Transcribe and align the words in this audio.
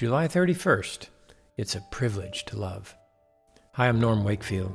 July 0.00 0.26
31st. 0.26 1.08
It's 1.58 1.74
a 1.74 1.84
privilege 1.90 2.46
to 2.46 2.58
love. 2.58 2.96
Hi, 3.74 3.86
I'm 3.86 4.00
Norm 4.00 4.24
Wakefield. 4.24 4.72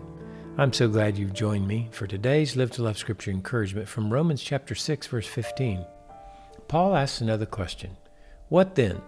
I'm 0.60 0.72
so 0.72 0.88
glad 0.88 1.18
you've 1.18 1.34
joined 1.34 1.68
me 1.68 1.90
for 1.92 2.06
today's 2.06 2.56
Live 2.56 2.70
to 2.74 2.84
Love 2.84 3.00
Scripture 3.00 3.32
encouragement 3.32 3.88
from 3.88 4.14
Romans 4.14 4.44
chapter 4.44 4.76
6 4.76 5.08
verse 5.08 5.26
15. 5.26 5.84
Paul 6.68 6.96
asks 6.96 7.22
another 7.22 7.48
question. 7.48 7.98
What 8.50 8.76
then? 8.76 9.02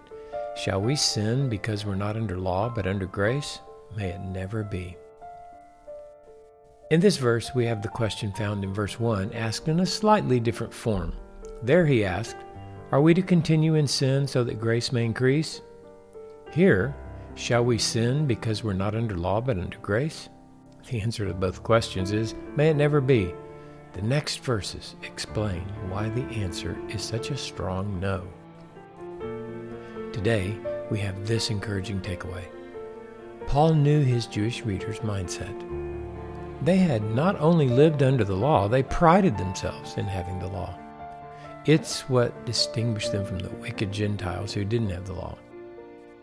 Shall 0.56 0.80
we 0.80 0.96
sin 0.96 1.48
because 1.48 1.86
we're 1.86 1.94
not 1.94 2.16
under 2.16 2.36
law 2.36 2.68
but 2.68 2.88
under 2.88 3.06
grace? 3.06 3.60
May 3.96 4.08
it 4.08 4.20
never 4.20 4.64
be. 4.64 4.96
In 6.90 6.98
this 6.98 7.16
verse, 7.16 7.54
we 7.54 7.64
have 7.66 7.80
the 7.80 7.86
question 7.86 8.32
found 8.32 8.64
in 8.64 8.74
verse 8.74 8.98
1 8.98 9.34
asked 9.34 9.68
in 9.68 9.78
a 9.78 9.86
slightly 9.86 10.40
different 10.40 10.74
form. 10.74 11.12
There 11.62 11.86
he 11.86 12.04
asked, 12.04 12.38
Are 12.90 13.00
we 13.00 13.14
to 13.14 13.22
continue 13.22 13.76
in 13.76 13.86
sin 13.86 14.26
so 14.26 14.42
that 14.42 14.60
grace 14.60 14.90
may 14.90 15.04
increase? 15.04 15.60
Here, 16.50 16.94
shall 17.34 17.64
we 17.64 17.78
sin 17.78 18.26
because 18.26 18.64
we're 18.64 18.72
not 18.72 18.94
under 18.94 19.16
law 19.16 19.40
but 19.40 19.58
under 19.58 19.78
grace? 19.78 20.28
The 20.88 21.00
answer 21.00 21.26
to 21.26 21.34
both 21.34 21.62
questions 21.62 22.12
is, 22.12 22.34
May 22.56 22.70
it 22.70 22.76
never 22.76 23.00
be. 23.00 23.34
The 23.92 24.02
next 24.02 24.40
verses 24.40 24.96
explain 25.02 25.60
why 25.90 26.08
the 26.08 26.24
answer 26.34 26.78
is 26.88 27.02
such 27.02 27.30
a 27.30 27.36
strong 27.36 28.00
no. 28.00 28.26
Today, 30.12 30.56
we 30.90 30.98
have 31.00 31.26
this 31.26 31.50
encouraging 31.50 32.00
takeaway. 32.00 32.44
Paul 33.46 33.74
knew 33.74 34.00
his 34.00 34.26
Jewish 34.26 34.62
readers' 34.62 35.00
mindset. 35.00 35.54
They 36.62 36.76
had 36.76 37.02
not 37.14 37.38
only 37.38 37.68
lived 37.68 38.02
under 38.02 38.24
the 38.24 38.36
law, 38.36 38.68
they 38.68 38.82
prided 38.82 39.36
themselves 39.36 39.96
in 39.96 40.06
having 40.06 40.38
the 40.38 40.48
law. 40.48 40.78
It's 41.66 42.08
what 42.08 42.46
distinguished 42.46 43.12
them 43.12 43.24
from 43.24 43.38
the 43.38 43.50
wicked 43.56 43.92
Gentiles 43.92 44.52
who 44.52 44.64
didn't 44.64 44.90
have 44.90 45.06
the 45.06 45.12
law. 45.12 45.36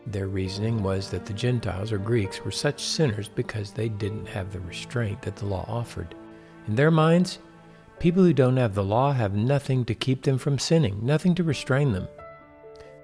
Their 0.07 0.27
reasoning 0.27 0.83
was 0.83 1.09
that 1.09 1.25
the 1.25 1.33
Gentiles 1.33 1.91
or 1.91 1.97
Greeks 1.97 2.43
were 2.45 2.51
such 2.51 2.83
sinners 2.83 3.27
because 3.27 3.71
they 3.71 3.89
didn't 3.89 4.27
have 4.27 4.51
the 4.51 4.59
restraint 4.59 5.21
that 5.23 5.35
the 5.35 5.47
law 5.47 5.65
offered. 5.67 6.13
In 6.67 6.75
their 6.75 6.91
minds, 6.91 7.39
people 7.99 8.23
who 8.23 8.33
don't 8.33 8.57
have 8.57 8.75
the 8.75 8.83
law 8.83 9.13
have 9.13 9.33
nothing 9.33 9.83
to 9.85 9.95
keep 9.95 10.21
them 10.21 10.37
from 10.37 10.59
sinning, 10.59 10.99
nothing 11.01 11.33
to 11.35 11.43
restrain 11.43 11.91
them. 11.91 12.07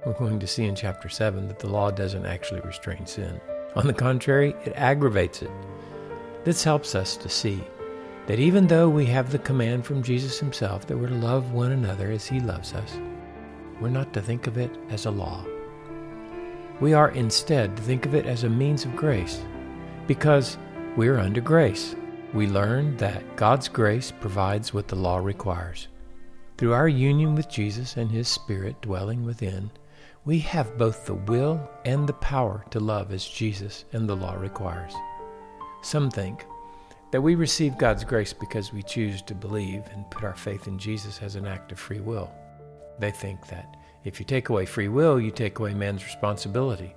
We're 0.05 0.13
going 0.13 0.39
to 0.39 0.47
see 0.47 0.65
in 0.65 0.75
chapter 0.75 1.09
7 1.09 1.47
that 1.47 1.59
the 1.59 1.69
law 1.69 1.89
doesn't 1.89 2.25
actually 2.25 2.61
restrain 2.61 3.05
sin. 3.05 3.41
On 3.75 3.87
the 3.87 3.93
contrary, 3.93 4.55
it 4.65 4.73
aggravates 4.75 5.41
it. 5.41 5.51
This 6.43 6.63
helps 6.63 6.93
us 6.93 7.15
to 7.17 7.29
see 7.29 7.63
that 8.27 8.39
even 8.39 8.67
though 8.67 8.89
we 8.89 9.05
have 9.07 9.31
the 9.31 9.39
command 9.39 9.85
from 9.85 10.03
Jesus 10.03 10.39
himself 10.39 10.85
that 10.87 10.97
we're 10.97 11.07
to 11.07 11.15
love 11.15 11.51
one 11.51 11.71
another 11.71 12.11
as 12.11 12.27
he 12.27 12.39
loves 12.39 12.73
us, 12.73 12.99
we're 13.79 13.89
not 13.89 14.13
to 14.13 14.21
think 14.21 14.45
of 14.45 14.57
it 14.57 14.71
as 14.89 15.05
a 15.05 15.11
law. 15.11 15.45
We 16.81 16.95
are 16.95 17.11
instead 17.11 17.77
to 17.77 17.83
think 17.83 18.07
of 18.07 18.15
it 18.15 18.25
as 18.25 18.43
a 18.43 18.49
means 18.49 18.85
of 18.85 18.95
grace 18.95 19.45
because 20.07 20.57
we're 20.97 21.19
under 21.19 21.39
grace. 21.39 21.95
We 22.33 22.47
learn 22.47 22.97
that 22.97 23.35
God's 23.35 23.67
grace 23.67 24.11
provides 24.11 24.73
what 24.73 24.87
the 24.87 24.95
law 24.95 25.17
requires. 25.17 25.89
Through 26.57 26.73
our 26.73 26.87
union 26.87 27.35
with 27.35 27.47
Jesus 27.49 27.97
and 27.97 28.09
His 28.09 28.27
Spirit 28.27 28.81
dwelling 28.81 29.23
within, 29.23 29.69
we 30.25 30.39
have 30.39 30.75
both 30.79 31.05
the 31.05 31.13
will 31.13 31.69
and 31.85 32.09
the 32.09 32.13
power 32.13 32.65
to 32.71 32.79
love 32.79 33.11
as 33.11 33.27
Jesus 33.27 33.85
and 33.93 34.09
the 34.09 34.15
law 34.15 34.33
requires. 34.33 34.93
Some 35.83 36.09
think 36.09 36.45
that 37.11 37.21
we 37.21 37.35
receive 37.35 37.77
God's 37.77 38.03
grace 38.03 38.33
because 38.33 38.73
we 38.73 38.81
choose 38.81 39.21
to 39.23 39.35
believe 39.35 39.83
and 39.93 40.09
put 40.09 40.23
our 40.23 40.35
faith 40.35 40.67
in 40.67 40.79
Jesus 40.79 41.21
as 41.21 41.35
an 41.35 41.45
act 41.45 41.71
of 41.71 41.79
free 41.79 41.99
will. 41.99 42.31
They 42.97 43.11
think 43.11 43.45
that 43.47 43.77
if 44.03 44.19
you 44.19 44.25
take 44.25 44.49
away 44.49 44.65
free 44.65 44.87
will, 44.87 45.19
you 45.19 45.31
take 45.31 45.59
away 45.59 45.73
man's 45.73 46.03
responsibility. 46.03 46.95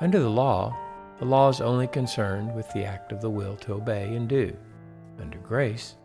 Under 0.00 0.18
the 0.18 0.30
law, 0.30 0.76
the 1.18 1.24
law 1.24 1.48
is 1.48 1.60
only 1.60 1.86
concerned 1.86 2.54
with 2.54 2.70
the 2.72 2.84
act 2.84 3.12
of 3.12 3.20
the 3.20 3.30
will 3.30 3.56
to 3.56 3.74
obey 3.74 4.14
and 4.14 4.28
do. 4.28 4.56
Under 5.20 5.38
grace, 5.38 5.96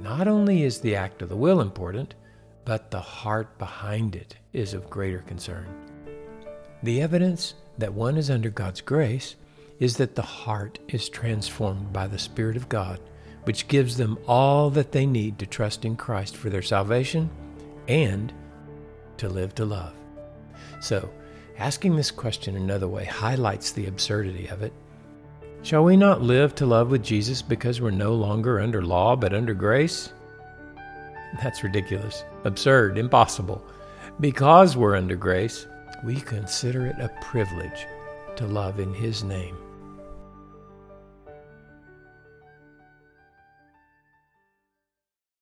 not 0.00 0.28
only 0.28 0.62
is 0.62 0.80
the 0.80 0.96
act 0.96 1.22
of 1.22 1.28
the 1.28 1.36
will 1.36 1.60
important, 1.60 2.14
but 2.64 2.90
the 2.90 3.00
heart 3.00 3.58
behind 3.58 4.14
it 4.14 4.36
is 4.52 4.74
of 4.74 4.90
greater 4.90 5.20
concern. 5.20 5.66
The 6.82 7.00
evidence 7.00 7.54
that 7.78 7.92
one 7.92 8.16
is 8.16 8.30
under 8.30 8.50
God's 8.50 8.80
grace 8.80 9.36
is 9.80 9.96
that 9.96 10.14
the 10.14 10.22
heart 10.22 10.78
is 10.88 11.08
transformed 11.08 11.92
by 11.92 12.06
the 12.06 12.18
Spirit 12.18 12.56
of 12.56 12.68
God, 12.68 13.00
which 13.44 13.66
gives 13.66 13.96
them 13.96 14.18
all 14.28 14.70
that 14.70 14.92
they 14.92 15.06
need 15.06 15.38
to 15.38 15.46
trust 15.46 15.84
in 15.84 15.96
Christ 15.96 16.36
for 16.36 16.50
their 16.50 16.62
salvation 16.62 17.30
and 17.88 18.32
to 19.18 19.28
live 19.28 19.54
to 19.56 19.64
love. 19.64 19.94
So, 20.80 21.08
asking 21.58 21.96
this 21.96 22.10
question 22.10 22.56
another 22.56 22.88
way 22.88 23.04
highlights 23.04 23.72
the 23.72 23.86
absurdity 23.86 24.48
of 24.48 24.62
it. 24.62 24.72
Shall 25.62 25.84
we 25.84 25.96
not 25.96 26.22
live 26.22 26.54
to 26.56 26.66
love 26.66 26.90
with 26.90 27.04
Jesus 27.04 27.40
because 27.40 27.80
we're 27.80 27.90
no 27.90 28.14
longer 28.14 28.60
under 28.60 28.82
law 28.82 29.14
but 29.14 29.32
under 29.32 29.54
grace? 29.54 30.12
That's 31.42 31.62
ridiculous, 31.62 32.24
absurd, 32.44 32.98
impossible. 32.98 33.64
Because 34.20 34.76
we're 34.76 34.96
under 34.96 35.16
grace, 35.16 35.66
we 36.04 36.16
consider 36.16 36.86
it 36.86 36.96
a 36.98 37.10
privilege 37.22 37.86
to 38.36 38.46
love 38.46 38.80
in 38.80 38.92
His 38.92 39.22
name. 39.22 39.56